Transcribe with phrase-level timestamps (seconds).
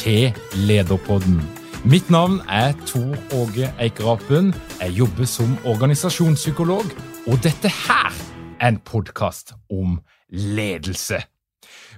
[0.00, 1.42] til Lederpodden.
[1.84, 4.54] Mitt navn er Tor Åge Eikerapen.
[4.80, 6.86] Jeg jobber som organisasjonspsykolog,
[7.28, 8.08] og dette her
[8.60, 9.98] er en podkast om
[10.32, 11.20] ledelse.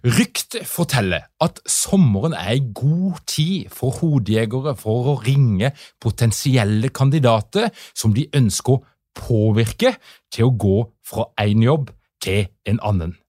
[0.02, 5.70] Ryktet forteller at sommeren er ei god tid for hodejegere for å ringe
[6.02, 9.94] potensielle kandidater som de ønsker å påvirke
[10.34, 13.21] til å gå fra én jobb til en annen.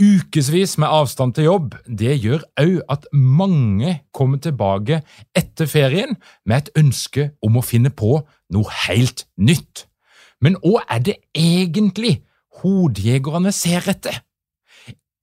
[0.00, 5.02] Ukevis med avstand til jobb det gjør òg at mange kommer tilbake
[5.36, 6.14] etter ferien
[6.48, 8.14] med et ønske om å finne på
[8.54, 9.84] noe helt nytt.
[10.40, 12.22] Men hva er det egentlig
[12.62, 14.22] hodejegerne ser etter?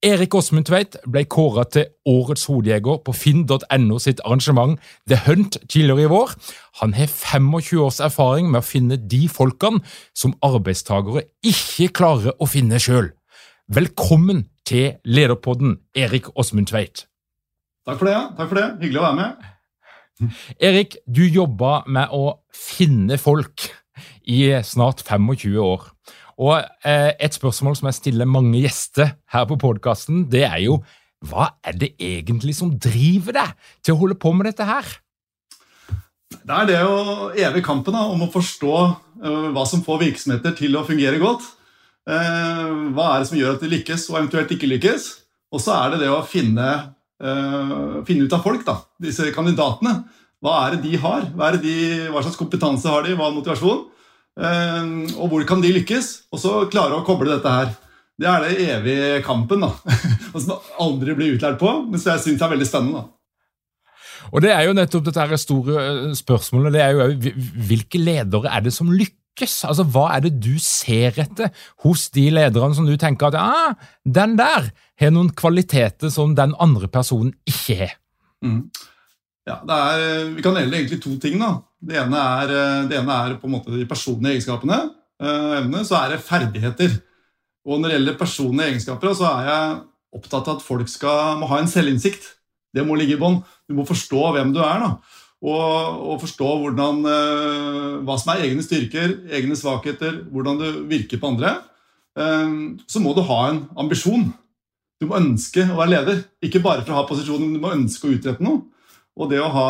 [0.06, 4.78] Erik Åsmund Tveit ble kåra til Årets hodejeger på finn.no sitt arrangement
[5.10, 6.36] The Hunt tidligere i vår.
[6.84, 9.82] Han har 25 års erfaring med å finne de folkene
[10.14, 13.10] som arbeidstagere ikke klarer å finne sjøl.
[13.74, 17.06] Velkommen til Lederpodden, Erik Åsmund Tveit.
[17.88, 18.18] Takk for det.
[18.36, 18.66] takk for det.
[18.82, 19.52] Hyggelig å være med.
[20.68, 23.70] Erik, du jobba med å finne folk
[24.28, 25.88] i snart 25 år.
[26.38, 30.78] Og eh, Et spørsmål som jeg stiller mange gjester her på podkasten, det er jo
[31.26, 34.86] hva er det egentlig som driver deg til å holde på med dette her?
[36.30, 40.54] Det er det å evig kampen da, om å forstå uh, hva som får virksomheter
[40.60, 41.42] til å fungere godt.
[42.08, 45.08] Eh, hva er det som gjør at de lykkes, og eventuelt ikke lykkes?
[45.52, 46.68] Og så er det det å finne,
[47.24, 49.94] uh, finne ut av folk, da, disse kandidatene.
[50.44, 51.24] Hva er det de har?
[51.32, 51.76] Hva, de,
[52.12, 53.14] hva slags kompetanse har de?
[53.16, 53.86] Hva er motivasjon?
[54.38, 56.10] Uh, og hvor kan de lykkes?
[56.32, 57.72] Og så klare å koble dette her.
[58.18, 59.72] Det er det evige kampen, da.
[60.34, 63.04] og som aldri blir utlært på, men som jeg syns er veldig spennende.
[63.04, 64.28] da.
[64.28, 66.74] Og Det er jo nettopp dette store spørsmålet.
[66.74, 67.32] det er jo
[67.70, 69.17] Hvilke ledere er det som lykkes?
[69.38, 69.64] Lykkes?
[69.64, 71.50] Altså, Hva er det du ser etter
[71.84, 76.54] hos de lederne som du tenker at ah, den der har noen kvaliteter som den
[76.58, 77.96] andre personen ikke har?
[78.44, 78.70] Mm.
[79.46, 81.38] Ja, er, Vi kan dele egentlig to ting.
[81.38, 81.62] da.
[81.80, 84.90] Det ene er, det ene er på en måte de personlige egenskapene.
[85.18, 87.00] Uh, evne, så er det ferdigheter.
[87.66, 89.78] Og Når det gjelder personlige egenskaper, så er jeg
[90.14, 92.34] opptatt av at folk skal, må ha en selvinnsikt.
[92.74, 93.40] Det må ligge i bånn.
[93.68, 94.84] Du må forstå hvem du er.
[94.84, 100.68] da og, og forstå hvordan, uh, hva som er egne styrker, egne svakheter, hvordan du
[100.90, 101.54] virker på andre,
[102.18, 104.28] uh, så må du ha en ambisjon.
[104.98, 106.24] Du må ønske å være leder.
[106.42, 108.64] Ikke bare for å ha posisjonen, men du må ønske å utrette noe.
[109.18, 109.68] Og det å ha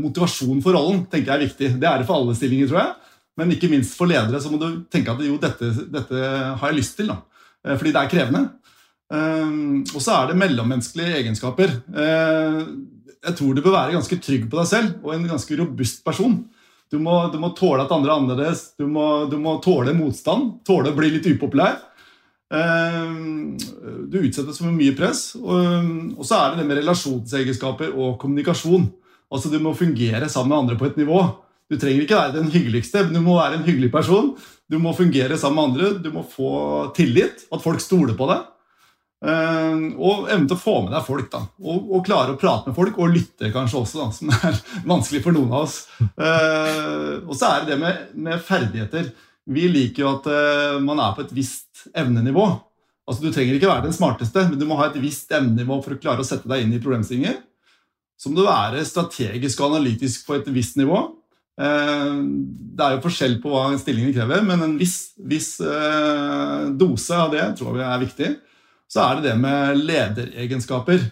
[0.00, 1.70] motivasjon for rollen tenker jeg er viktig.
[1.80, 3.14] Det er det for alle stillinger, tror jeg.
[3.40, 6.20] Men ikke minst for ledere så må du tenke at jo, dette, dette
[6.60, 7.10] har jeg lyst til.
[7.10, 7.18] Da.
[7.64, 8.42] Eh, fordi det er krevende.
[9.14, 11.74] Og så er det mellommenneskelige egenskaper
[13.24, 16.36] jeg tror du bør være ganske trygg på deg selv og en ganske robust person.
[16.92, 20.60] Du må, du må tåle at andre er annerledes, du må, du må, tåle motstand,
[20.66, 21.80] tåle å bli litt upopulær.
[22.54, 23.14] Eh,
[24.12, 25.32] du utsettes for mye press.
[25.40, 28.90] Og så er det det med relasjonsegenskaper og kommunikasjon.
[29.34, 31.24] Altså Du må fungere sammen med andre på et nivå.
[31.72, 34.34] Du trenger ikke være den hyggeligste, men du må være en hyggelig person.
[34.70, 38.44] Du må fungere sammen med andre, du må få tillit, at folk stoler på deg.
[39.24, 41.30] Eh, og evne til å få med deg folk.
[41.32, 44.60] da, og, og, klare å prate med folk, og lytte kanskje også, da, som er
[44.92, 45.78] vanskelig for noen av oss.
[46.18, 49.10] Uh, og så er det det med, med, ferdigheter.
[49.54, 52.46] Vi liker jo at uh, man er på et visst evnenivå.
[53.04, 55.96] Altså Du trenger ikke være den smarteste, men du må ha et visst evnenivå for
[55.96, 57.42] å klare å sette deg inn i problemstillinger.
[58.20, 61.02] Så må du være strategisk og analytisk på et visst nivå.
[61.60, 62.14] Eh,
[62.74, 67.34] det er jo forskjell på hva stillingen krever, men en viss, viss eh, dose av
[67.34, 68.30] det tror jeg er viktig.
[68.94, 71.08] Så er det det med lederegenskaper.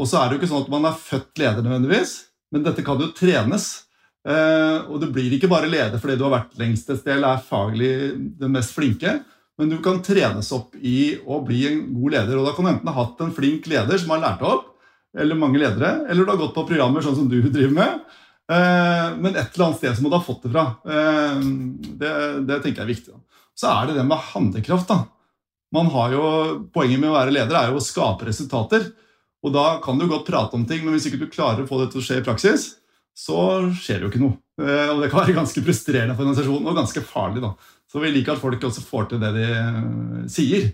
[0.00, 2.14] Og så er det jo ikke sånn at man er født leder nødvendigvis,
[2.52, 3.66] men dette kan jo trenes.
[4.26, 7.42] Eh, og du blir ikke bare leder fordi du har vært lengst et sted er
[7.46, 7.90] faglig
[8.40, 9.20] den mest flinke,
[9.56, 12.40] men du kan trenes opp i å bli en god leder.
[12.40, 14.72] Og da kan du enten ha hatt en flink leder som har lært deg opp,
[15.16, 18.16] eller mange ledere, eller du har gått på programmer sånn som du driver med.
[18.52, 20.66] Eh, men et eller annet sted så må du ha fått det fra.
[20.88, 21.44] Eh,
[22.00, 22.14] det,
[22.48, 23.20] det tenker jeg er viktig.
[23.56, 24.88] Så er det det med handlekraft.
[24.92, 25.04] da.
[25.74, 26.24] Man har jo,
[26.74, 28.88] Poenget med å være leder er jo å skape resultater.
[29.44, 31.80] Og da kan du godt prate om ting, men hvis ikke du klarer å få
[31.82, 32.70] det til å skje i praksis,
[33.16, 33.38] så
[33.74, 34.38] skjer det jo ikke noe.
[34.62, 37.44] Eh, og det kan være ganske frustrerende for organisasjonen og ganske farlig.
[37.44, 37.52] da.
[37.90, 39.46] Så vi liker at folk også får til det de
[40.32, 40.72] sier.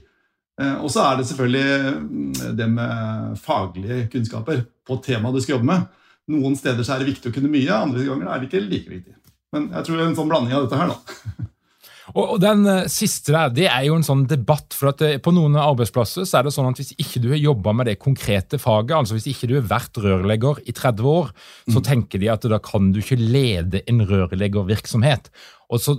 [0.63, 5.69] Og så er det selvfølgelig mm, det med faglige kunnskaper på temaet du skal jobbe
[5.71, 5.87] med.
[6.31, 9.17] Noen steder er det viktig å kunne mye, andre ganger er det ikke like viktig.
[9.53, 11.49] Men jeg tror det er en sånn blanding av dette her, da.
[12.19, 14.75] Og Den uh, siste der, det er jo en sånn debatt.
[14.75, 17.41] for at det, På noen arbeidsplasser så er det sånn at hvis ikke du har
[17.41, 21.33] jobba med det konkrete faget, altså hvis ikke du har vært rørlegger i 30 år,
[21.69, 21.87] så mm.
[21.87, 25.31] tenker de at da kan du ikke lede en rørleggervirksomhet.
[25.73, 25.95] Og så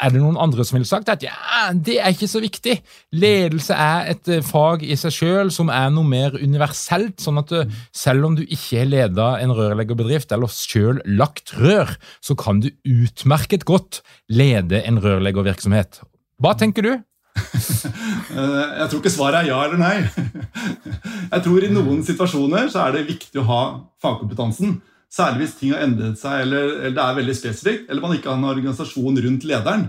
[0.00, 1.34] er det noen andre som ville sagt at ja,
[1.74, 2.78] det er ikke så viktig.
[3.12, 7.20] Ledelse er et eh, fag i seg sjøl som er noe mer universelt.
[7.20, 11.92] sånn at du, selv om du ikke har leda en rørleggerbedrift eller sjøl lagt rør,
[12.24, 14.00] så kan du utmerket godt
[14.32, 16.00] lede en rørleggervirksomhet.
[16.40, 16.94] Hva tenker du?
[18.28, 19.94] Eh, jeg tror ikke svaret er ja eller nei.
[21.32, 23.60] Jeg tror i noen situasjoner så er det viktig å ha
[24.04, 24.76] fagkompetansen.
[25.12, 28.28] Særlig hvis ting har endret seg, eller, eller, det er veldig spesifikt, eller man ikke
[28.28, 29.86] har en organisasjon rundt lederen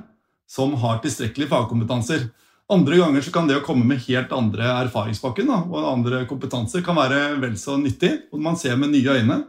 [0.49, 2.29] som har tilstrekkelige fagkompetanser.
[2.71, 6.97] Andre ganger så kan det å komme med helt andre erfaringspakken og andre kompetanser kan
[6.97, 9.39] være vel så nyttig, og man ser med nye øyne.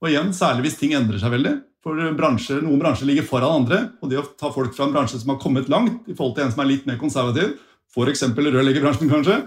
[0.00, 1.58] Og igjen, Særlig hvis ting endrer seg veldig.
[1.84, 3.80] For bransjer, Noen bransjer ligger foran andre.
[4.00, 6.46] og Det å ta folk fra en bransje som har kommet langt, i forhold til
[6.46, 7.54] en som er litt mer konservativ,
[7.90, 8.26] f.eks.
[8.36, 9.38] rørleggerbransjen, kanskje,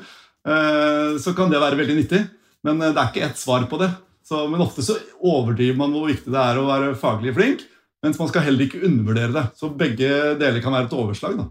[0.45, 2.23] eh, så kan det være veldig nyttig.
[2.65, 3.91] Men eh, det er ikke ett svar på det.
[4.33, 7.59] Så, men ofte så overdriver man hvor viktig det er å være faglig flink,
[8.03, 9.43] mens man skal heller ikke undervurdere det.
[9.59, 10.09] Så begge
[10.41, 11.35] deler kan være et overslag.
[11.37, 11.45] da.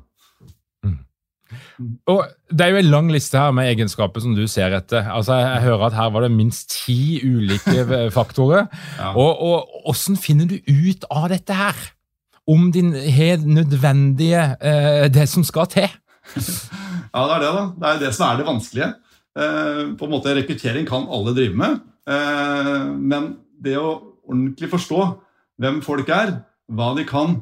[0.83, 0.99] Mm.
[2.11, 5.07] Og Det er jo en lang liste her med egenskaper som du ser etter.
[5.15, 7.87] Altså, Jeg hører at her var det minst ti ulike
[8.19, 8.67] faktorer.
[8.99, 9.13] ja.
[9.15, 11.79] Og, og Hvordan finner du ut av dette her?
[12.51, 15.87] Om din helt nødvendige eh, det som skal til?
[17.15, 17.65] ja, det er det, da.
[17.79, 18.91] Det er det som er det vanskelige.
[19.39, 21.79] Eh, på en måte Rekruttering kan alle drive med.
[22.11, 23.93] Eh, men det å
[24.27, 25.05] ordentlig forstå
[25.63, 26.41] hvem folk er,
[26.73, 27.39] hva de kan,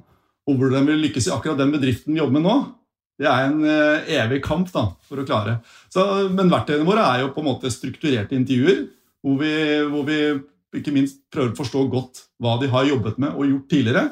[0.48, 2.56] og hvordan de vil lykkes i akkurat den bedriften vi jobber med nå,
[3.20, 5.58] det er en eh, evig kamp da, for å klare.
[5.92, 8.86] Så, men verktøyene våre er jo på en måte strukturerte intervjuer,
[9.20, 9.52] hvor vi,
[9.92, 10.20] hvor vi
[10.80, 14.06] ikke minst prøver å forstå godt hva de har jobbet med og gjort tidligere.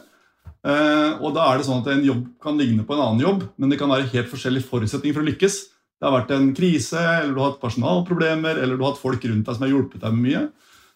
[0.67, 3.45] Eh, og da er det sånn at En jobb kan ligne på en annen jobb,
[3.57, 5.59] men det kan være helt forskjellige forutsetninger for å lykkes.
[5.99, 9.25] Det har vært en krise, eller du har hatt personalproblemer, eller du har hatt folk
[9.27, 10.43] rundt deg som har hjulpet deg med mye.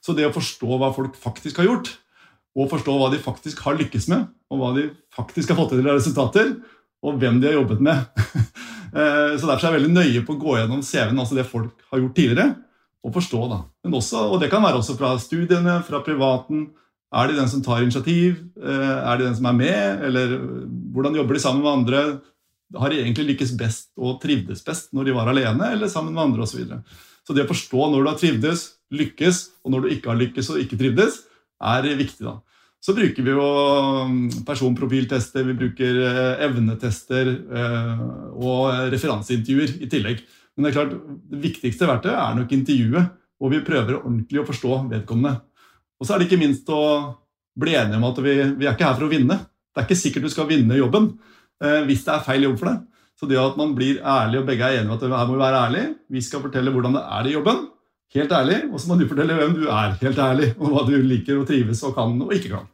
[0.02, 1.90] Så det å forstå hva folk faktisk har gjort,
[2.58, 5.86] og forstå hva de faktisk har lykkes med, og hva de faktisk har fått til
[5.86, 6.54] av resultater,
[7.02, 8.06] og hvem de har jobbet med.
[8.92, 11.78] Eh, så Derfor er jeg veldig nøye på å gå gjennom CV-en, altså det folk
[11.88, 12.44] har gjort tidligere,
[13.00, 13.38] og forstå.
[13.48, 13.58] da.
[13.88, 16.66] Også, og Det kan være også fra studiene, fra privaten.
[17.08, 18.42] Er de den som tar initiativ?
[18.60, 20.04] Eh, er de den som er med?
[20.04, 20.36] Eller
[20.92, 22.02] hvordan jobber de sammen med andre?
[22.78, 26.44] Har egentlig lykkes best og trivdes best når de var alene eller sammen med andre
[26.44, 26.54] osv.
[26.54, 26.80] Så, videre.
[27.26, 30.50] så det å forstå når du har trivdes, lykkes, og når du ikke har lykkes
[30.52, 31.22] og ikke trivdes,
[31.62, 32.26] er viktig.
[32.26, 32.40] da.
[32.82, 33.46] Så bruker vi jo
[34.10, 38.00] mm, personprofiltester, vi bruker eh, evnetester eh,
[38.34, 40.24] og referanseintervjuer i tillegg.
[40.56, 40.96] Men det er klart,
[41.30, 45.36] det viktigste verktøyet er nok intervjuet, og vi prøver ordentlig å forstå vedkommende.
[46.02, 46.82] Og så er det ikke minst å
[47.58, 49.38] bli enige om at vi, vi er ikke her for å vinne.
[49.72, 51.12] Det er ikke sikkert du skal vinne jobben.
[51.62, 52.80] Eh, hvis det er feil jobb for deg.
[53.18, 55.44] Så det at man blir ærlig, og begge er enige om at her må vi
[55.44, 57.60] være ærlig, vi skal fortelle hvordan det er i jobben,
[58.16, 60.96] helt ærlig, og så må du fortelle hvem du er, helt ærlig, og hva du
[61.06, 62.66] liker og trives og kan og ikke kan.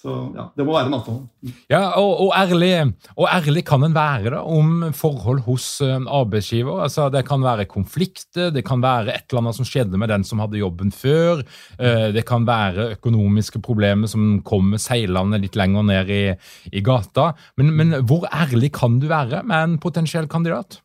[0.00, 1.50] Så ja, Det må være en avtale.
[1.68, 2.72] Ja, og, og, ærlig,
[3.20, 6.78] og ærlig kan en være da, om forhold hos uh, arbeidsgiver.
[6.86, 10.24] Altså, Det kan være konflikter, det kan være et eller annet som skjedde med den
[10.24, 11.42] som hadde jobben før.
[11.76, 16.22] Uh, det kan være økonomiske problemer som kommer seilende litt lenger ned i,
[16.72, 17.34] i gata.
[17.60, 20.80] Men, men hvor ærlig kan du være med en potensiell kandidat?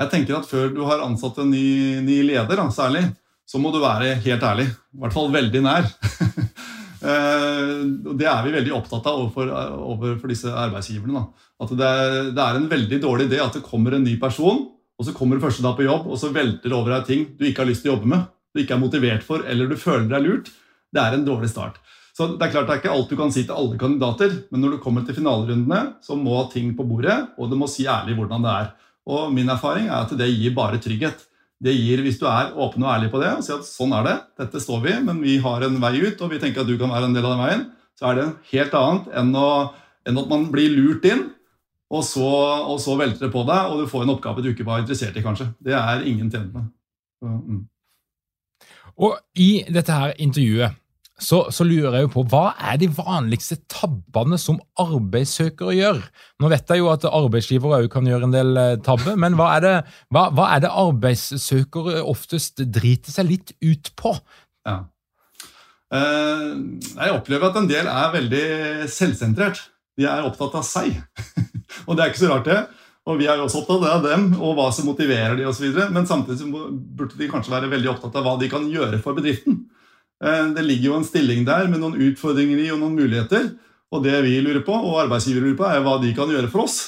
[0.00, 3.04] Jeg tenker at Før du har ansatt en ny, ny leder, da, særlig,
[3.44, 4.70] så må du være helt ærlig.
[4.96, 5.92] I hvert fall veldig nær.
[7.04, 7.72] Eh,
[8.16, 11.20] det er vi veldig opptatt av overfor, overfor disse arbeidsgiverne.
[11.20, 11.48] Da.
[11.64, 14.62] At det er, det er, en veldig dårlig idé at det kommer en ny person,
[14.94, 17.26] og så kommer du første dag på jobb, og så velter det over deg ting
[17.36, 19.76] du ikke har lyst til å jobbe med, du ikke er motivert for, eller du
[19.80, 20.52] føler deg lurt.
[20.94, 21.80] Det er en dårlig start.
[22.14, 24.62] Så det er klart det er ikke alt du kan si til alle kandidater, men
[24.62, 28.14] når du kommer til finalerundene, så må ting på bordet, og du må si ærlig
[28.20, 28.68] hvordan det er.
[29.10, 31.26] Og min erfaring er at det gir bare trygghet.
[31.64, 34.04] Det gir, Hvis du er åpen og ærlig på det og sier at sånn er
[34.04, 36.76] det, dette står vi, men vi har en vei ut, og vi tenker at du
[36.80, 37.64] kan være en del av den veien,
[37.96, 39.48] så er det helt annet enn, å,
[40.04, 41.30] enn at man blir lurt inn,
[41.94, 42.28] og så,
[42.68, 45.16] og så, velter det på deg, og du får en oppgave du ikke var interessert
[45.16, 45.46] i, kanskje.
[45.62, 46.68] Det er ingen tjent med.
[47.24, 47.62] Mm.
[49.04, 50.76] Og i dette her intervjuet
[51.24, 56.00] så, så, lurer jeg jo på hva er de vanligste tabbene som arbeidssøkere gjør?
[56.42, 59.54] Nå vet jeg jo at arbeidsgivere òg kan gjøre en del eh, tabber, men hva
[59.56, 59.74] er, det,
[60.14, 64.12] hva, hva er, det, arbeidssøkere oftest driter seg litt ut på?
[64.68, 64.82] Ja.
[65.94, 66.48] Eh,
[66.92, 68.46] jeg opplever at en del er veldig
[68.92, 69.62] selvsentrert.
[69.96, 70.98] De er opptatt av seg.
[71.86, 72.62] og det er ikke så rart, det.
[73.04, 75.66] Og vi er også opptatt av dem og hva som motiverer de osv.
[75.92, 79.63] Men samtidig burde de kanskje være veldig opptatt av hva de kan gjøre for bedriften.
[80.22, 83.54] Eh, det ligger jo en stilling der med noen utfordringer i og noen muligheter.
[83.94, 86.66] Og det vi lurer på, og arbeidsgiver lurer på, er hva de kan gjøre for
[86.66, 86.78] oss.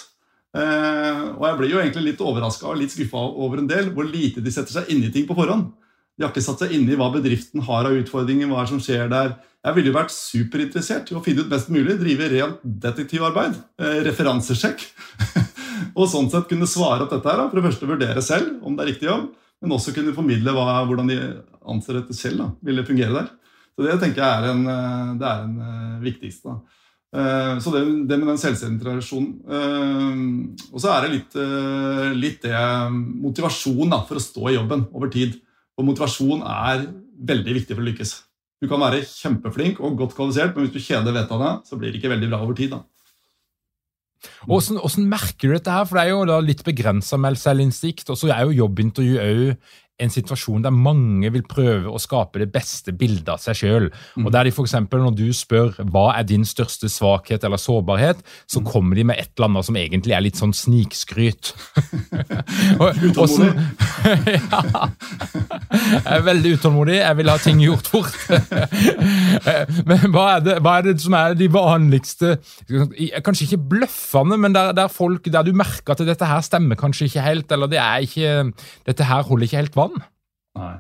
[0.57, 4.07] Eh, og jeg blir jo egentlig litt overraska og litt skuffa over en del hvor
[4.09, 5.69] lite de setter seg inn i ting på forhånd.
[6.17, 9.11] De har ikke satt seg inn i hva bedriften har av utfordringer, hva som skjer
[9.13, 9.35] der.
[9.67, 13.59] Jeg ville jo vært superinteressert i å finne ut mest mulig, drive rent detektivarbeid.
[13.83, 14.87] Eh, referansesjekk.
[15.99, 17.43] og sånn sett kunne svare opp dette her.
[17.51, 19.29] For det første vurdere selv om det er riktig jobb,
[19.63, 21.19] men også kunne formidle hva, hvordan de
[21.67, 23.31] anser dette selv da, ville fungere der.
[23.77, 26.49] Så Det tenker jeg er en, eh, det er en uh, viktigste.
[26.49, 26.83] Da.
[27.17, 29.33] Uh, så det, det, med den selvsentrasjonen.
[30.73, 31.37] Og så er det litt,
[32.17, 35.37] litt det motivasjon da, for å stå i jobben over tid.
[35.77, 36.89] Og motivasjon er
[37.29, 38.17] veldig viktig for å lykkes.
[38.61, 41.77] Du kan være kjempeflink og godt kvalifisert, men hvis du kjeder vettet av det, så
[41.77, 42.73] blir det ikke veldig bra over tid.
[42.73, 42.85] da.
[44.47, 45.89] Hvordan, hvordan, merker du dette her?
[45.89, 48.11] For det er jo litt begrensa med selvinnsikt.
[48.13, 52.51] Og så er jo jobbintervju òg en situasjon der mange vil prøve å skape det
[52.53, 53.89] beste bildet av seg sjøl.
[54.17, 54.27] Mm.
[54.27, 58.21] Og der de for eksempel, Når du spør hva er din største svakhet eller sårbarhet,
[58.47, 58.67] så mm.
[58.67, 61.55] kommer de med et eller annet som egentlig er litt sånn snikskryt.
[63.07, 63.53] Utålmodig?
[64.37, 64.89] ja.
[65.71, 66.97] Jeg er veldig utålmodig.
[66.99, 68.17] Jeg vil ha ting gjort fort.
[69.89, 72.37] men hva er, det, hva er, det, som er de vanligste
[73.25, 77.09] Kanskje ikke bløffende, men der, der, folk, der du merker at dette her stemmer kanskje
[77.09, 78.33] ikke helt, eller det er ikke,
[78.89, 79.86] dette her holder ikke helt vann?
[80.57, 80.75] Nei.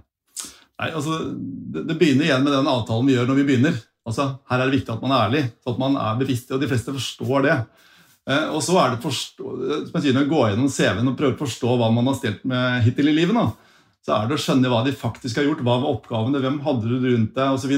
[0.80, 3.78] Nei altså, det, det, begynner igjen med den avtalen vi gjør når vi begynner.
[4.06, 6.62] Altså, Her er det viktig at man er ærlig, så at man er bevisst, og
[6.62, 7.56] de fleste forstår det.
[8.26, 9.52] Eh, og så er det forstå,
[9.92, 12.82] som jeg å gå gjennom CV-en og prøve å forstå hva man har stelt med
[12.86, 13.38] hittil i livet.
[13.38, 13.76] Da.
[14.06, 16.90] Så er det å skjønne hva de faktisk har gjort, hva var oppgavene, hvem hadde
[16.90, 17.74] du rundt deg osv.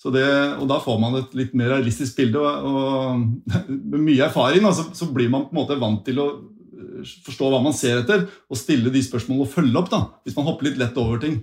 [0.00, 0.24] Så det,
[0.56, 2.40] og da får man et litt mer realistisk bilde.
[2.40, 3.50] Og, og
[3.92, 6.28] med mye erfaring da, så, blir man på en måte vant til å
[7.26, 9.90] forstå hva man ser etter, og stille de spørsmålene og følge opp.
[9.92, 11.40] da, Hvis man hopper litt lett over ting.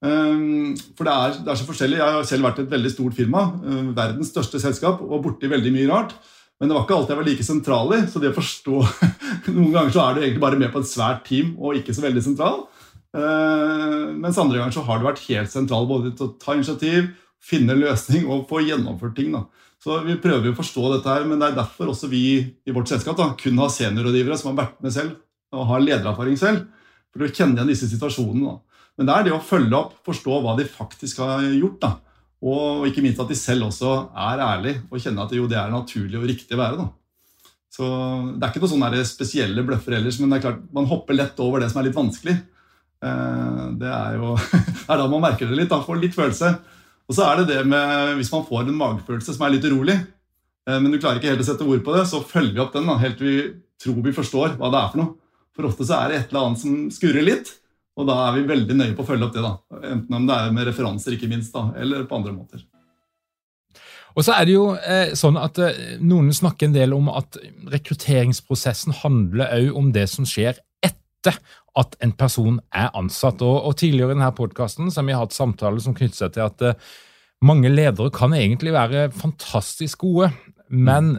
[0.00, 1.98] Um, for det er, det er, så forskjellig.
[2.00, 3.46] Jeg har selv vært i et veldig stort firma.
[3.60, 5.02] Uh, verdens største selskap.
[5.04, 6.14] Og borti veldig mye rart.
[6.60, 8.02] Men det var ikke alltid jeg var like sentral i.
[8.10, 8.82] Så det å forstå
[9.56, 12.04] Noen ganger så er du egentlig bare med på et svært team og ikke så
[12.04, 12.62] veldig sentral.
[13.10, 17.08] Uh, mens andre ganger så har du vært helt sentral både til å ta initiativ,
[17.42, 19.32] finne løsning og få gjennomført ting.
[19.34, 19.46] da.
[19.80, 22.24] Så Vi prøver å forstå dette, her, men det er derfor også vi
[22.68, 25.16] i vårt selskap da, kun har seniorrådgivere som har vært med selv
[25.56, 26.68] og har ledererfaring selv,
[27.10, 28.52] for å kjenne igjen disse situasjonene.
[28.52, 28.84] Da.
[29.00, 31.80] Men det er det å følge opp, forstå hva de faktisk har gjort.
[31.82, 31.90] da.
[32.40, 35.72] Og ikke minst at de selv også er ærlige og kjenner at jo, det er
[35.72, 36.84] naturlig og riktig å være.
[36.84, 36.86] da.
[37.70, 37.88] Så
[38.36, 41.40] Det er ikke noen sånne spesielle bløffer ellers, men det er klart, man hopper lett
[41.42, 42.36] over det som er litt vanskelig.
[43.00, 44.36] Eh, det er jo
[44.84, 45.72] det er da man merker det litt.
[45.72, 46.54] da, Får litt følelse.
[47.10, 49.96] Og så er det det med Hvis man får en magefølelse som er litt urolig,
[49.98, 52.76] eh, men du klarer ikke helt å sette ord på det, så følger vi opp
[52.76, 53.40] den da, helt til vi
[53.80, 55.16] tror vi forstår hva det er for noe.
[55.56, 57.54] For ofte så er det et eller annet som skurrer litt,
[57.98, 59.44] og da er vi veldig nøye på å følge opp det.
[59.44, 59.80] da.
[59.90, 62.62] Enten om det er med referanser, ikke minst, da, eller på andre måter.
[64.18, 67.38] Og så er det jo eh, sånn at eh, Noen snakker en del om at
[67.70, 71.36] rekrutteringsprosessen handler òg om det som skjer etter
[71.78, 73.42] at en person er ansatt.
[73.46, 76.64] Og, og Tidligere i denne podkasten har vi hatt samtaler som knytter seg til at
[76.66, 76.92] uh,
[77.46, 80.30] mange ledere kan egentlig være fantastisk gode,
[80.68, 81.18] men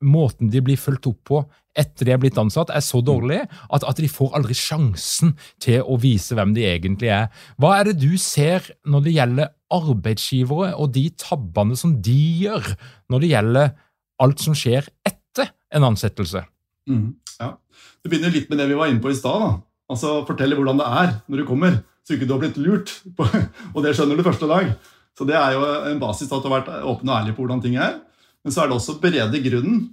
[0.00, 1.42] måten de blir fulgt opp på
[1.78, 5.84] etter de er blitt ansatt, er så dårlig at, at, de får aldri sjansen til
[5.84, 7.28] å vise hvem de egentlig er.
[7.60, 12.72] Hva er det du ser når det gjelder arbeidsgivere og de tabbene som de gjør
[13.12, 13.72] når det gjelder
[14.20, 16.42] alt som skjer etter en ansettelse?
[16.90, 17.54] Mm, ja.
[18.02, 19.60] Det begynner litt med det vi var inne på i stad.
[19.90, 22.92] Altså Fortelle hvordan det er når du kommer, så ikke du har blitt lurt.
[23.16, 23.26] På,
[23.74, 24.72] og det skjønner du første dag.
[25.18, 27.62] Så Det er jo en basis at du har vært åpen og ærlig på hvordan
[27.64, 27.98] ting er.
[28.44, 29.88] Men så er det også berede grunnen.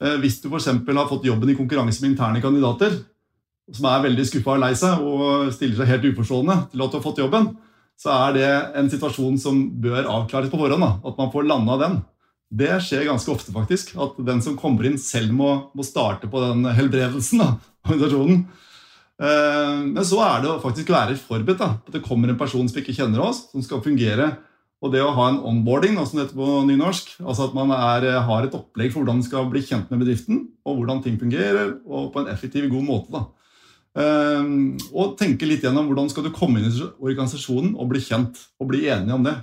[0.00, 0.70] Eh, hvis du f.eks.
[0.70, 2.94] har fått jobben i konkurranse med interne kandidater,
[3.70, 6.96] som er veldig skuffa og lei seg og stiller seg helt uforstående til at du
[6.96, 7.50] har fått jobben,
[8.00, 8.48] så er det
[8.80, 10.86] en situasjon som bør avklares på forhånd.
[10.86, 10.94] Da.
[11.10, 12.00] At man får landa den.
[12.50, 13.92] Det skjer ganske ofte, faktisk.
[14.00, 18.46] At den som kommer inn, selv må, må starte på den helbredelsen av organisasjonen.
[19.20, 21.60] Eh, men så er det å faktisk være forberedt.
[21.60, 24.38] da, At det kommer en person som ikke kjenner oss, som skal fungere.
[24.80, 28.06] Og det å ha en onboarding, som det heter på nynorsk, altså at man er,
[28.24, 31.74] har et opplegg for hvordan man skal bli kjent med bedriften, og hvordan ting fungerer,
[31.84, 33.12] og på en effektiv, god måte.
[33.12, 33.26] da.
[33.98, 38.38] Ehm, og tenke litt gjennom hvordan skal du komme inn i organisasjonen og bli kjent
[38.62, 39.34] og bli enige om det.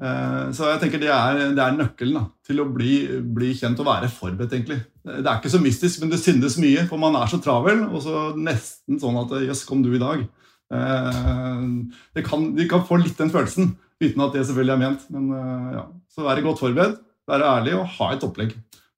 [0.00, 3.80] Ehm, så jeg tenker Det er, det er nøkkelen da, til å bli, bli, kjent
[3.82, 4.54] og være forberedt.
[4.56, 4.80] egentlig.
[5.04, 7.84] Det er ikke så mystisk, men det syndes mye, for man er så travel.
[7.90, 10.26] Og så nesten sånn at 'jøss, kom du i dag'?
[10.72, 15.10] Ehm, det kan, de kan få litt den følelsen, uten at det selvfølgelig er ment.
[15.10, 18.56] Men eh, ja, Så være godt forberedt, være ærlig og ha et opplegg.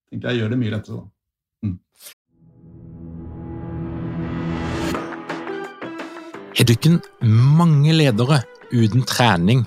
[0.08, 1.08] tenker jeg gjør det mye lettere da.
[6.52, 9.66] Har dere mange ledere uten trening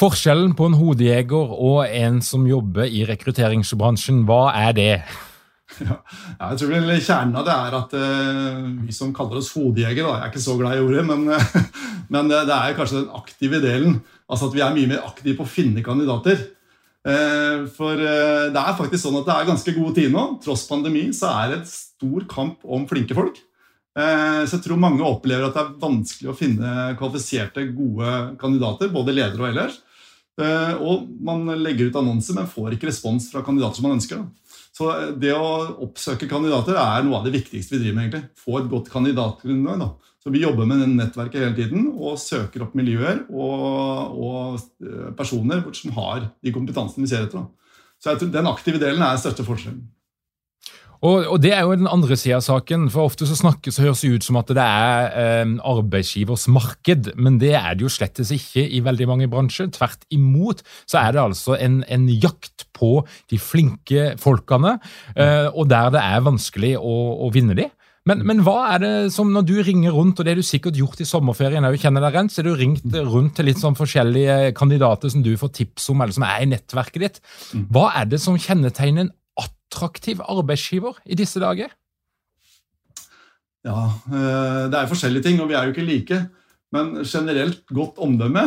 [0.01, 4.95] Forskjellen på en hodejeger og en som jobber i rekrutteringsbransjen, hva er det?
[5.81, 5.99] Ja,
[6.51, 10.25] jeg tror vel Kjernen av det er at uh, vi som kaller oss hodejegere Jeg
[10.25, 11.77] er ikke så glad i ordet, men, uh,
[12.13, 14.01] men det, det, er kanskje den aktive delen.
[14.27, 16.43] Altså at vi er mye mer aktive på å finne kandidater.
[17.01, 20.25] Uh, for det er faktisk sånn at det er ganske god tid nå.
[20.45, 23.41] Tross pandemi så er det et stor kamp om flinke folk.
[24.01, 28.93] så jeg tror mange opplever at det er vanskelig å finne kvalifiserte, gode kandidater.
[28.95, 29.81] Både ledere og ellers.
[30.79, 34.23] og man legger ut annonser, men får ikke respons fra kandidater som man ønsker.
[34.81, 34.89] Så
[35.21, 35.49] det å
[35.85, 38.07] oppsøke kandidater er noe av det viktigste vi driver med.
[38.07, 38.31] egentlig.
[38.41, 39.99] Få et godt kandidatgrunnlag.
[40.21, 45.09] Så Vi jobber med det nettverket hele tiden og søker opp miljøer og, og eh,
[45.17, 47.47] personer som har de kompetansene vi ser etter.
[48.01, 49.81] Så jeg tror Den aktive delen er største forskjellen.
[51.01, 52.91] Og, og, Det er jo den andre sida av saken.
[52.93, 57.15] for Ofte så snakkes og høres det ut som at det er eh, arbeidsgivers marked,
[57.17, 59.73] men det er det jo slettes ikke i veldig mange bransjer.
[59.73, 64.77] Tvert imot så er det altså en, en jakt på de flinke folkene,
[65.17, 67.71] eh, og der det er vanskelig å, å vinne de.
[68.09, 70.79] Men, men, hva er det som når du ringer rundt, og det har du sikkert
[70.79, 73.77] gjort i sommerferien, òg, kjenner deg rent, så har du ringt rundt til litt sånn
[73.77, 77.21] forskjellige kandidater som du får tips om, eller som er i nettverket ditt.
[77.53, 77.67] Mm.
[77.77, 81.75] Hva er det som kjennetegner en attraktiv arbeidsgiver i disse dager?
[83.69, 86.23] Ja, eh, det er forskjellige ting, og vi er jo ikke like.
[86.73, 88.47] Men generelt godt omdømme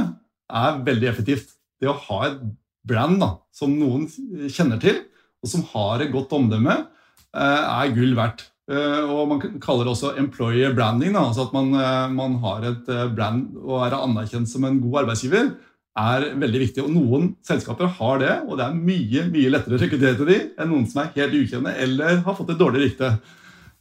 [0.50, 1.54] er veldig effektivt.
[1.78, 2.42] Det å ha et
[2.88, 4.08] brand da, som noen
[4.50, 5.04] kjenner til,
[5.44, 6.88] og som har et godt omdømme,
[7.36, 8.48] eh, er gull verdt.
[8.72, 11.18] Eh, og Man kaller det også employer branding.
[11.20, 11.74] Altså at man,
[12.16, 15.54] man har et brand og er anerkjent som en god arbeidsgiver
[16.00, 16.84] er veldig viktig.
[16.84, 20.40] og Noen selskaper har det, og det er mye mye lettere å rekruttere til de
[20.58, 23.12] enn noen som er helt ukjente eller har fått et dårlig rykte.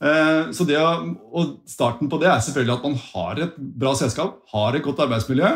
[0.03, 4.43] Eh, så det, og Starten på det er selvfølgelig at man har et bra selskap,
[4.53, 5.55] har et godt arbeidsmiljø,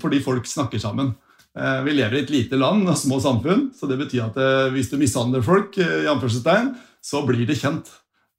[0.00, 1.12] fordi folk snakker sammen.
[1.54, 4.70] Eh, vi lever i et lite land og små samfunn, så det betyr at eh,
[4.74, 6.08] hvis du mishandler folk, i
[7.04, 7.90] så blir det kjent.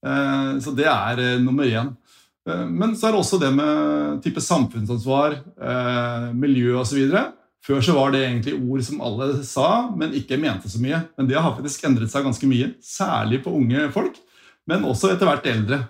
[0.05, 1.87] Så det er nummer én.
[2.49, 7.01] Eh, men så er det også det med type samfunnsansvar, eh, miljø osv.
[7.65, 11.01] Før så var det egentlig ord som alle sa, men ikke mente så mye.
[11.17, 14.19] Men det har faktisk endret seg ganske mye, særlig på unge folk,
[14.69, 15.81] men også etter hvert eldre.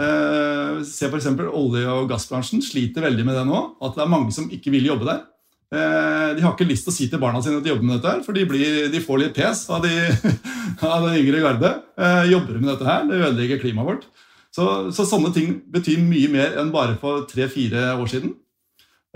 [0.00, 1.30] Eh, se f.eks.
[1.48, 3.62] olje- og gassbransjen sliter veldig med det nå.
[3.80, 5.24] At det er mange som ikke vil jobbe der.
[5.72, 7.96] Eh, de har ikke lyst til å si til barna sine at de jobber med
[7.96, 9.94] dette, her, for de, blir, de får litt pes av, de,
[10.84, 11.70] av den yngre garde.
[11.96, 14.04] Eh, jobber med dette her, det ødelegger klimaet vårt.
[14.52, 18.34] Så, så, sånne ting betyr mye mer enn bare for tre-fire år siden.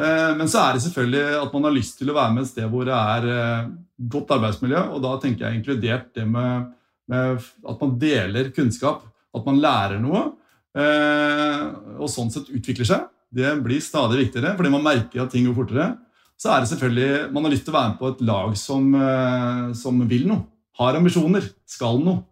[0.01, 2.53] Eh, men så er det selvfølgelig at man har lyst til å være med et
[2.55, 3.69] sted hvor det er
[4.17, 4.87] godt arbeidsmiljø.
[4.97, 6.73] Og da tenker jeg inkludert det med,
[7.13, 9.05] med at man deler kunnskap,
[9.37, 10.25] at man lærer noe.
[12.01, 13.07] Og sånn sett utvikler seg.
[13.37, 15.93] Det blir stadig viktigere, fordi man merker at ting går fortere.
[16.37, 18.91] Så er det selvfølgelig, man har lyst til å være med på et lag som,
[19.75, 20.45] som vil noe.
[20.77, 22.27] Har ambisjoner, skal noe.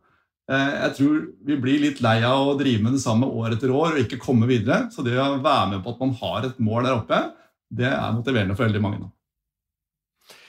[0.45, 3.73] Eh, jeg tror vi blir litt lei av å drive med det samme år etter
[3.73, 4.85] år og ikke komme videre.
[4.93, 7.21] Så det å være med på at man har et mål der oppe,
[7.75, 9.01] det er motiverende for veldig mange.
[9.01, 9.11] nå.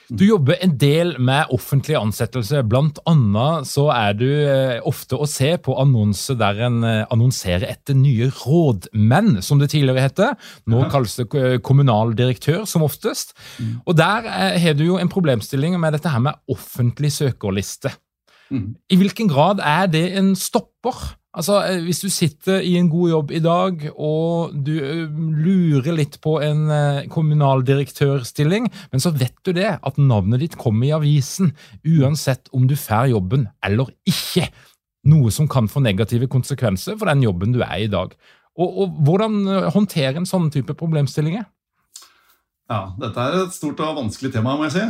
[0.06, 2.62] Du jobber en del med offentlig ansettelse.
[2.68, 7.66] Blant annet så er du eh, ofte å se på annonser der en eh, annonserer
[7.72, 10.36] etter nye rådmenn, som det tidligere heter.
[10.70, 13.34] Nå kalles det eh, kommunaldirektør, som oftest.
[13.58, 13.74] Mm.
[13.82, 14.30] Og der
[14.62, 17.90] har du jo en problemstilling med dette her med offentlig søkerliste.
[18.54, 18.76] Mm.
[18.92, 21.16] I hvilken grad er det en stopper?
[21.36, 25.04] Altså, eh, Hvis du sitter i en god jobb i dag og du eh,
[25.44, 30.88] lurer litt på en eh, kommunaldirektørstilling, men så vet du det, at navnet ditt kommer
[30.88, 31.52] i avisen
[31.84, 34.48] uansett om du får jobben eller ikke.
[35.06, 38.16] Noe som kan få negative konsekvenser for den jobben du er i i dag.
[38.56, 41.44] Og, og Hvordan håndtere en sånn type problemstillinger?
[42.66, 44.86] Ja, Dette er et stort og vanskelig tema, må jeg si.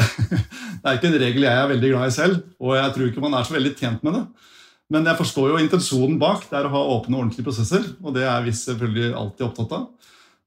[0.80, 3.24] Det er ikke en regel jeg er veldig glad i selv, og jeg tror ikke
[3.26, 4.24] man er så veldig tjent med det.
[4.92, 6.44] Men jeg forstår jo intensjonen bak.
[6.50, 7.86] Det er å ha åpne og ordentlige prosesser.
[8.04, 9.86] Og det er vi selvfølgelig alltid opptatt av.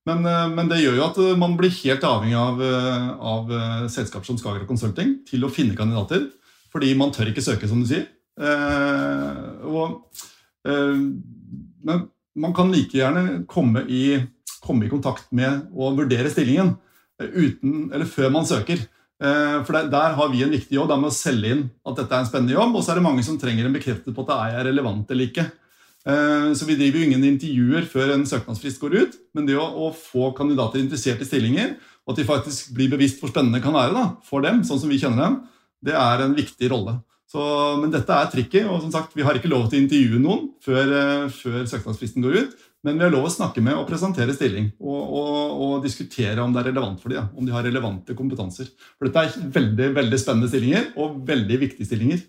[0.07, 3.49] Men, eh, men, det gjør jo at eh, man blir helt avhengig av, eh, av
[3.91, 6.29] selskaper som Skagerrak Consulting til å finne kandidater.
[6.71, 8.05] Fordi man tør ikke søke, som du sier.
[8.37, 10.03] Eh, og,
[10.67, 10.97] eh,
[11.87, 12.03] men
[12.37, 14.19] man kan like gjerne komme i,
[14.61, 16.75] komme i kontakt med og vurdere stillingen
[17.17, 18.83] uten, eller før man søker.
[19.17, 22.19] Eh, for Der har vi en viktig jobb med å selge inn at dette er
[22.21, 22.75] en spennende jobb.
[22.75, 25.29] Og så er det mange som trenger en bekreftelse på at det er relevant eller
[25.29, 25.47] ikke.
[26.07, 29.19] Eh, så Vi driver jo ingen intervjuer før en søknadsfrist går ut.
[29.33, 31.75] Men det å, å, få kandidater interessert i stillinger,
[32.05, 34.79] og at de faktisk blir bevisst hvor spennende det kan være da, for dem, sånn
[34.79, 35.41] som vi kjenner dem,
[35.83, 36.99] det er en viktig rolle.
[37.27, 37.41] Så,
[37.81, 40.45] men dette er tricky, og som sagt, vi har ikke lov til å intervjue noen
[40.63, 42.55] før, eh, før søknadsfristen går ut.
[42.87, 46.53] Men vi har lov å snakke med og presentere stilling og, og, og diskutere om
[46.55, 47.25] det er relevant for dem.
[47.35, 48.69] Om de har relevante kompetanser.
[48.95, 52.21] For dette er veldig, veldig spennende stillinger og veldig viktige stillinger.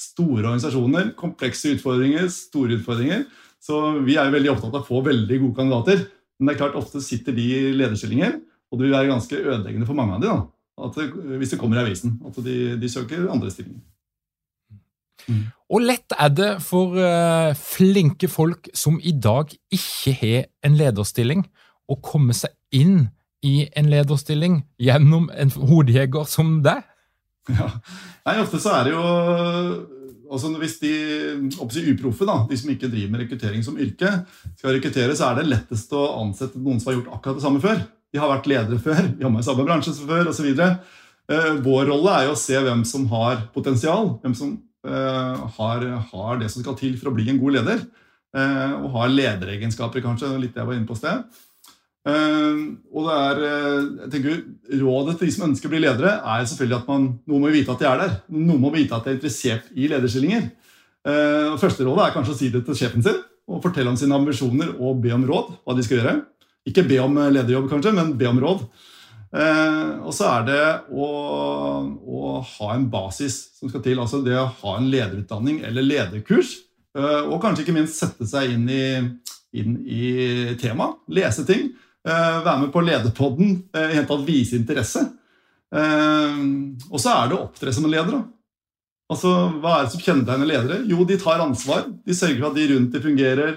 [0.00, 3.22] Store organisasjoner, komplekse utfordringer, store utfordringer.
[3.62, 6.02] Så vi er jo veldig opptatt av å få veldig gode kandidater.
[6.40, 8.40] Men det er klart ofte sitter de i lederstillinger,
[8.72, 10.42] og det vil være ganske ødeleggende for mange av dem
[10.80, 12.16] da, hvis det kommer i avisen.
[12.26, 13.82] At de, de søker andre stillinger.
[15.28, 15.46] Mm.
[15.70, 21.44] Og lett er det for uh, flinke folk som i dag ikke har en lederstilling,
[21.90, 23.08] å komme seg inn
[23.46, 26.84] i en lederstilling gjennom en hodejeger som deg?
[27.50, 27.70] Ja.
[28.26, 29.06] Nei, ofte så er det jo
[30.30, 30.90] altså Hvis de
[31.50, 34.12] si, uproffe, da, de som ikke driver med rekruttering som yrke,
[34.54, 37.62] skal rekruttere, så er det lettest å ansette noen som har gjort akkurat det samme
[37.64, 37.80] før.
[38.14, 40.46] De har vært ledere før, jobba i samme bransje før osv.
[40.54, 44.54] Eh, vår rolle er jo å se hvem som har potensial, hvem som
[44.86, 47.82] har, har, det som skal til for å bli en god leder.
[48.30, 50.30] Eh, og har lederegenskaper, kanskje.
[50.38, 51.24] litt det jeg var inne på sted.
[52.08, 52.60] Eh,
[52.94, 53.40] og det er,
[54.04, 54.42] jeg tenker,
[54.80, 57.74] Rådet til de som ønsker å bli ledere, er selvfølgelig at man, noen må vite
[57.74, 58.14] at de er der.
[58.36, 60.50] Noen må vite at de er interessert i lederstillinger.
[61.00, 64.14] Og Første rådet er kanskje å si det til sjefen sin og fortelle om sine
[64.14, 65.54] ambisjoner og be om råd.
[65.64, 66.12] hva de skal gjøre.
[66.68, 68.66] Ikke be om lederjobb, kanskje, men be om råd.
[69.30, 71.08] Eh, og så er det å,
[71.86, 74.00] å, ha en basis som skal til.
[74.02, 76.56] Altså det å ha en lederutdanning eller lederkurs.
[76.98, 78.82] Eh, og kanskje ikke minst sette seg inn i,
[79.60, 80.10] inn i
[80.60, 80.98] temaet.
[81.14, 81.70] Lese ting.
[82.06, 83.56] Eh, være med på Lederpodden.
[83.76, 85.06] Eh, hele tatt vise interesse.
[85.70, 88.16] Og så er det å opptre som en leder.
[88.16, 88.24] Da.
[89.10, 89.30] Altså,
[89.62, 90.78] Hva er det som kjennetegner ledere?
[90.90, 91.84] Jo, de tar ansvar.
[92.06, 93.52] De sørger for at de rundt de fungerer.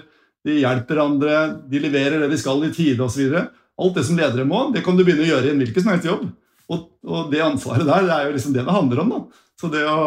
[0.46, 1.40] De hjelper andre.
[1.66, 3.34] De leverer det de skal i tide osv.
[3.80, 5.92] Alt det som ledere må, det kan du begynne å gjøre i en hvilken som
[5.94, 6.28] helst jobb.
[6.70, 9.10] Og, og, det ansvaret der, det er jo liksom det det handler om.
[9.14, 9.42] da.
[9.60, 9.98] Så det å,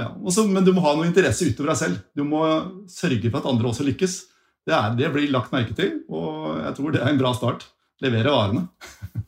[0.00, 0.08] ja.
[0.20, 2.02] Også, men du må ha noe interesse utover deg selv.
[2.16, 2.42] Du må
[2.90, 4.16] sørge for at andre også lykkes.
[4.66, 7.64] Det, er, det blir lagt merke til, og jeg tror det er en bra start.
[8.04, 8.68] Levere varene.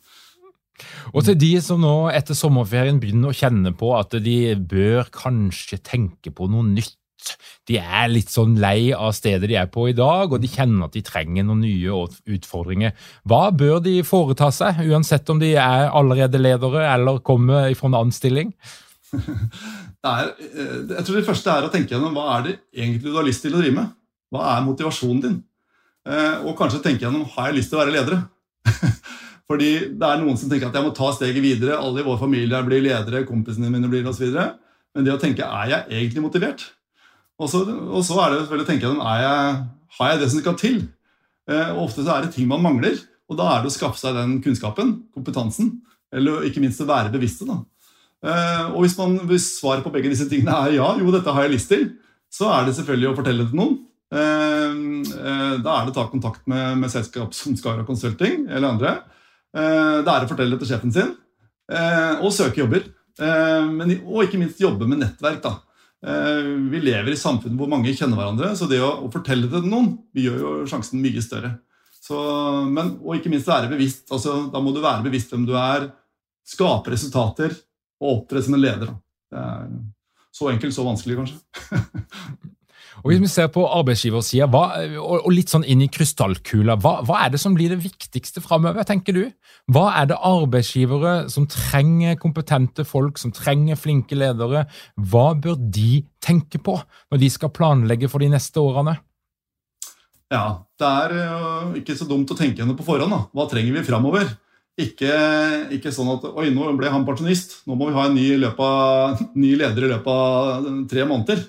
[1.12, 5.80] Og til de som nå etter sommerferien begynner å kjenne på at de bør kanskje
[5.84, 6.96] tenke på noe nytt
[7.70, 10.88] de er litt sånn lei av stedet de er på i dag, og de kjenner
[10.88, 12.02] at de trenger noen nye
[12.36, 12.94] utfordringer.
[13.28, 18.00] Hva bør de foreta seg, uansett om de er allerede ledere eller kommer fra en
[18.02, 18.54] annen stilling?
[20.02, 20.28] Eh,
[20.90, 23.44] jeg tror Det første er å tenke gjennom hva er det egentlig du har lyst
[23.44, 23.92] til å drive med.
[24.34, 25.36] Hva er motivasjonen din?
[26.10, 28.18] Eh, og kanskje tenke gjennom har jeg lyst til å være ledere.
[29.52, 31.78] Fordi det er noen som tenker at jeg må ta steget videre.
[31.78, 34.34] Alle i vår familie blir ledere, kompisene mine blir det osv.
[34.34, 36.66] Men det å tenke er jeg egentlig motivert?
[37.40, 39.62] Og så, og så er det selvfølgelig å tenke om, jeg,
[39.98, 40.82] har jeg det som skal til.
[41.50, 42.98] Eh, og Ofte så er det ting man mangler,
[43.30, 45.74] og da er det å skaffe seg den kunnskapen, kompetansen.
[46.12, 47.48] Eller ikke minst å være bevisste.
[47.48, 47.62] da.
[48.22, 51.46] Eh, og hvis, man, hvis svaret på begge disse tingene er ja, jo, dette har
[51.46, 51.88] jeg lyst til,
[52.32, 53.80] så er det selvfølgelig å fortelle det til noen.
[54.12, 58.94] Eh, da er det å ta kontakt med, med selskap som Skara Consulting eller andre.
[59.52, 61.10] Det er å fortelle det til sjefen sin,
[62.24, 62.86] og søke jobber.
[63.20, 65.42] Og ikke minst jobbe med nettverk.
[65.44, 65.58] da.
[66.06, 69.70] Eh, vi lever i samfunn hvor mange kjenner hverandre, så det å, fortelle det til
[69.70, 71.54] noen vi gjør jo sjansen mye større.
[72.02, 72.18] Så,
[72.66, 74.08] men, og ikke minst være bevisst.
[74.10, 75.86] Altså, da må du være bevisst hvem du er,
[76.48, 77.54] skape resultater
[78.02, 78.90] og opptre som en leder.
[79.30, 79.68] Det er
[80.34, 81.38] så enkelt, så vanskelig, kanskje.
[83.02, 84.46] Og Hvis vi ser på arbeidsgiversida
[85.02, 88.86] og litt sånn inn i krystallkula, hva, hva er det som blir det viktigste framover,
[88.86, 89.24] tenker du?
[89.74, 96.04] Hva er det arbeidsgivere som trenger kompetente folk, som trenger flinke ledere, hva bør de
[96.22, 96.76] tenke på
[97.10, 98.94] når de skal planlegge for de neste årene?
[100.32, 103.12] Ja, det er øh, ikke så dumt å tenke henne på forhånd.
[103.12, 103.26] da.
[103.34, 104.30] Hva trenger vi framover?
[104.80, 105.12] Ikke,
[105.76, 107.58] ikke, sånn at Oi, nå ble han pensjonist.
[107.68, 111.42] Nå må vi ha en ny, løpet, ny leder i løpet av tre måneder.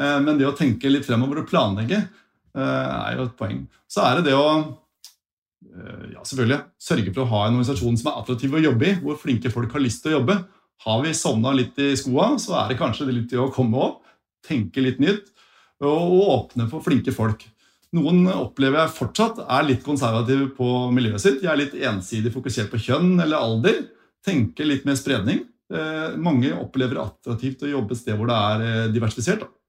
[0.00, 3.64] Eh, men det å tenke litt fremover og planlegge eh, er jo et poeng.
[3.90, 8.12] Så er det det å eh, ja, selvfølgelig sørge for å ha en organisasjon som
[8.12, 10.40] er attraktiv å jobbe i, hvor flinke folk har lyst til å jobbe.
[10.86, 14.02] Har vi sovna litt i skoa, så er det kanskje litt til å komme opp,
[14.46, 15.28] tenke litt nytt
[15.84, 17.44] og åpne for flinke folk.
[17.96, 21.38] Noen opplever jeg fortsatt er litt konservative på miljøet sitt.
[21.42, 23.80] De er litt ensidig fokusert på kjønn eller alder.
[24.24, 25.46] Tenker litt mer spredning.
[26.18, 29.44] mange opplever attraktivt å jobbe et sted hvor det er diversifisert.
[29.44, 29.59] Da.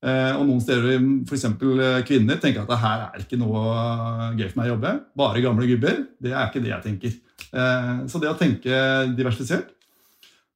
[0.00, 0.96] Eh, og noen steder,
[1.28, 1.44] f.eks.
[1.44, 4.94] Eh, kvinner, tenker at det her er ikke noe gøy for meg å jobbe.
[5.20, 6.00] Bare gamle gubber.
[6.16, 7.18] Det er ikke det jeg tenker.
[7.50, 8.80] Eh, så det å tenke
[9.18, 9.74] diversifisert.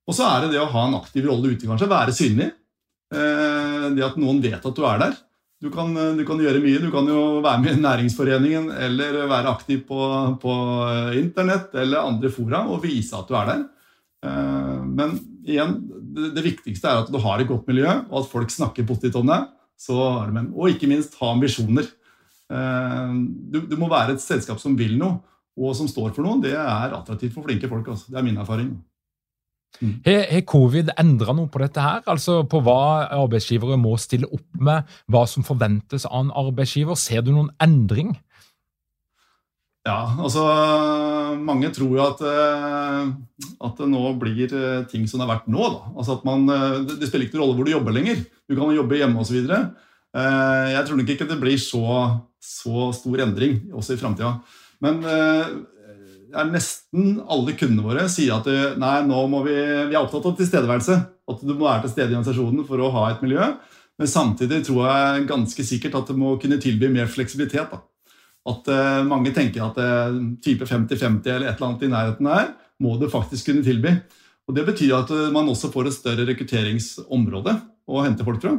[0.08, 1.90] Og så er det det å ha en aktiv rolle ute, kanskje.
[1.92, 2.50] Være synlig.
[3.14, 5.12] Det at noen vet at du er der.
[5.62, 6.80] Du kan, du kan, gjøre mye.
[6.82, 10.00] Du kan jo være med i næringsforeningen eller være aktiv på,
[10.42, 10.56] på
[11.20, 13.62] internett eller andre fora og vise at du er der.
[14.24, 15.74] Men igjen,
[16.14, 19.18] det, det, viktigste er at du har et godt miljø, og at folk snakker positivt
[19.20, 19.50] om deg.
[19.92, 21.88] Og ikke minst ha ambisjoner.
[22.52, 23.14] Eh,
[23.52, 25.20] du, du, må være et selskap som vil noe,
[25.54, 26.40] og som står for noe.
[26.42, 27.88] Det er attraktivt for flinke folk.
[27.92, 28.10] Altså.
[28.10, 28.74] Det er min erfaring.
[29.82, 29.94] Mm.
[30.06, 32.04] Har covid endra noe på dette her?
[32.10, 34.90] Altså på hva arbeidsgivere må stille opp med?
[35.10, 36.98] Hva som forventes av en arbeidsgiver?
[36.98, 38.14] Ser du noen endring?
[39.84, 40.42] Ja, altså
[41.44, 43.08] Mange tror jo at, eh,
[43.68, 45.60] at det nå blir eh, ting som det har vært nå.
[45.60, 45.92] Da.
[45.92, 48.22] Altså at man, eh, Det spiller ikke noen rolle hvor du jobber lenger.
[48.48, 49.44] Du kan jobbe hjemme osv.
[49.44, 51.84] Jeg tror nok ikke det blir så,
[52.38, 54.36] så stor endring også i framtida.
[54.84, 58.46] Men er nesten alle kundene våre sier at
[58.78, 59.56] nei, nå må vi,
[59.90, 61.00] vi er opptatt av tilstedeværelse.
[61.34, 63.48] At du må være til stede i organisasjonen for å ha et miljø.
[63.98, 67.74] Men samtidig tror jeg ganske sikkert at du må kunne tilby mer fleksibilitet.
[67.74, 67.82] da
[68.44, 72.52] at uh, mange tenker at uh, type 50-50 eller et eller annet i nærheten her
[72.82, 73.94] må du faktisk kunne tilby.
[74.44, 77.56] Og Det betyr at uh, man også får et større rekrutteringsområde
[77.88, 78.58] å hente folk fra.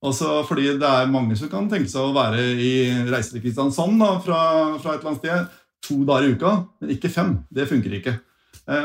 [0.00, 2.72] Altså fordi det er mange som kan tenke seg å være i
[3.10, 4.40] reise til Kristiansand fra,
[4.80, 7.34] fra, et eller annet sted to dager i uka, men ikke fem.
[7.52, 8.14] Det funker ikke.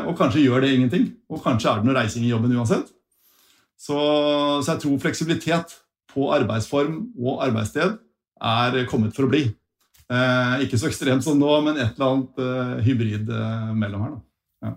[0.07, 1.07] og kanskje gjør det ingenting.
[1.31, 2.91] Og kanskje er det noe reising i jobben uansett.
[3.79, 5.77] Så, så jeg tror fleksibilitet
[6.11, 7.95] på arbeidsform og arbeidssted
[8.43, 9.45] er kommet for å bli.
[10.05, 14.11] Eh, ikke så ekstremt som nå, men et eller annet eh, hybrid eh, mellom her.
[14.61, 14.73] Ja.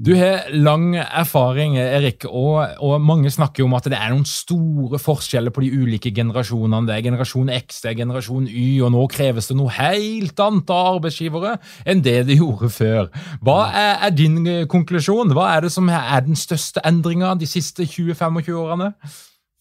[0.00, 5.00] Du har lang erfaring, Erik, og, og, mange snakker om at det er noen store
[5.02, 6.88] forskjeller på de ulike generasjonene.
[6.88, 10.72] Det er generasjon X, det er generasjon Y, og nå kreves det noe helt annet
[10.72, 13.12] av arbeidsgivere enn det de gjorde før.
[13.44, 15.36] Hva er, er din eh, konklusjon?
[15.36, 18.94] Hva er det som er den største endringa de siste 20-25 årene?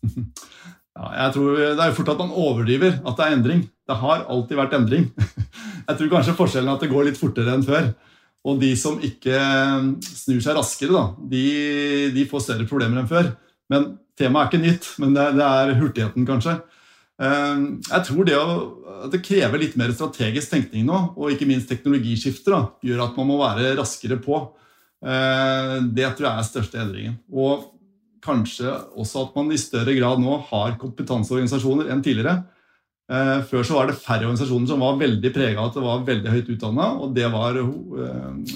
[0.95, 3.63] Ja, jeg tror Det er jo fort at man overdriver at det er endring.
[3.85, 5.09] Det har alltid vært endring.
[5.87, 7.91] Jeg tror kanskje forskjellen er at det går litt fortere enn før.
[8.45, 11.43] Og de som ikke eh, snur seg raskere, da, de,
[12.15, 13.29] de får større problemer enn før.
[13.69, 16.55] Men temaet er ikke nytt, men det, det er hurtigheten, kanskje.
[17.21, 18.57] Eh, jeg tror det, å,
[19.05, 23.29] at det krever litt mer strategisk tenkning nå, og ikke minst teknologiskifter, gjør at man
[23.29, 24.41] må være raskere på.
[25.05, 27.17] Eh, det tror jeg er største endringen.
[27.33, 27.74] Og
[28.25, 32.41] kanskje også at man i større grad nå har kompetanseorganisasjoner enn tidligere.
[33.05, 36.05] Eh, før så var det færre organisasjoner som var veldig prega av at det var
[36.07, 38.53] veldig høyt utdanna, og det var eh,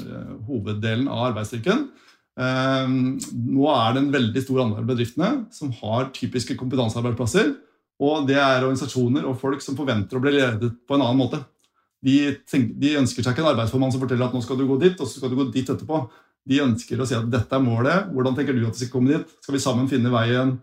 [0.47, 1.83] hoveddelen av arbeidsstyrken.
[2.39, 2.93] Eh,
[3.53, 7.53] nå er det en veldig stor andel av bedriftene som har typiske kompetansearbeidsplasser.
[7.99, 11.41] Og det er organisasjoner og folk som forventer å bli ledet på en annen måte.
[11.99, 12.15] De,
[12.47, 14.95] tenker, de ønsker seg ikke en arbeidsformann som forteller at nå skal du gå dit,
[14.95, 16.05] og så skal du gå dit etterpå.
[16.47, 18.09] De ønsker å si at dette er målet.
[18.13, 19.37] Hvordan tenker du at vi skal komme dit?
[19.43, 20.57] Skal vi sammen finne veien?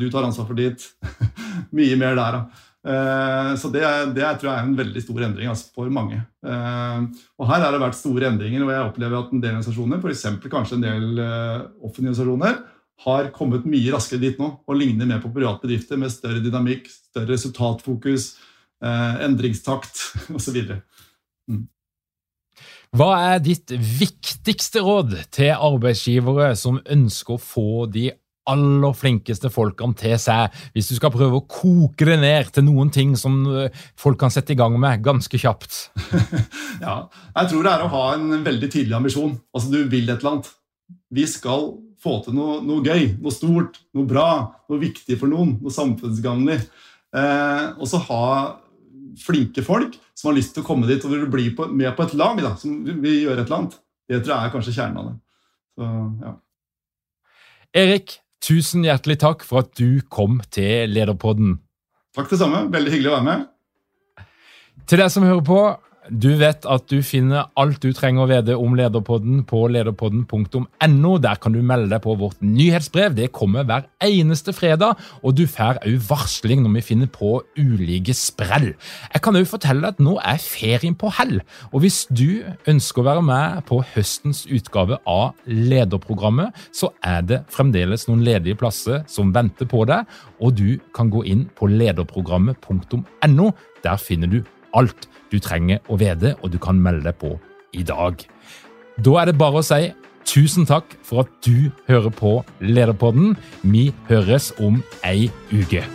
[0.00, 0.84] Du tar ansvar for dit.
[1.76, 2.66] Mye mer der, da.
[2.80, 3.82] Eh, så det,
[4.16, 6.20] det tror jeg er en veldig stor endring altså, for mange.
[6.40, 7.00] Eh,
[7.36, 10.28] og her har det vært store endringer, og jeg opplever at en del organisasjoner, f.eks.
[10.52, 12.62] kanskje en del eh, offentlige organisasjoner,
[13.00, 16.88] har kommet mye raskere dit nå og ligner mer på private bedrifter med større dynamikk,
[16.90, 18.34] større resultatfokus,
[19.24, 20.02] endringstakt
[20.36, 20.58] osv.
[21.48, 21.62] Mm.
[22.90, 28.08] Hva er ditt viktigste råd til arbeidsgivere som ønsker å få de
[28.50, 32.90] aller flinkeste folkene til seg, hvis du skal prøve å koke det ned til noen
[32.90, 35.76] ting som eh, folk kan sette i gang med ganske kjapt?
[36.86, 36.96] ja,
[37.36, 39.36] Jeg tror det er å ha en veldig tydelig ambisjon.
[39.54, 40.50] Altså, Du vil et eller annet.
[41.14, 41.68] Vi skal
[42.02, 44.30] få til noe, noe gøy, noe stort, noe bra,
[44.66, 46.58] noe viktig for noen, noe samfunnsgagnlig.
[47.14, 48.26] Eh, og så ha
[49.22, 52.06] flinke folk som har lyst til å komme dit og vil bli på, med på
[52.06, 53.76] et lag da, som vil gjøre et eller annet.
[54.10, 55.16] Det tror jeg er kanskje kjernen av det.
[55.78, 55.90] Så,
[56.24, 56.34] ja.
[57.80, 61.58] Erik, tusen hjertelig takk for at du kom til Lederpodden.
[62.16, 62.64] Takk det samme.
[62.72, 63.46] Veldig hyggelig å være med.
[64.90, 65.60] Til deg som hører på,
[66.08, 71.12] du vet at du finner alt du trenger å vite om Lederpodden på lederpodden.no.
[71.20, 73.14] Der kan du melde deg på vårt nyhetsbrev.
[73.18, 78.14] Det kommer hver eneste fredag, og du får òg varsling når vi finner på ulike
[78.16, 78.70] sprell.
[79.12, 83.08] Jeg kan òg fortelle at nå er ferien på hell, og hvis du ønsker å
[83.10, 89.34] være med på høstens utgave av Lederprogrammet, så er det fremdeles noen ledige plasser som
[89.36, 90.08] venter på deg,
[90.40, 93.52] og du kan gå inn på lederprogrammet.no.
[93.84, 94.40] Der finner du
[94.76, 97.36] alt du trenger å vite, og du kan melde deg på
[97.76, 98.22] i dag.
[99.00, 99.92] Da er det bare å si
[100.28, 103.36] tusen takk for at du hører på Lederpodden.
[103.62, 105.86] Vi høres om ei uke.